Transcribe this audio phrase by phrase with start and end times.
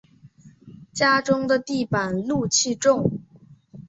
[0.91, 3.19] 家中的地板露气重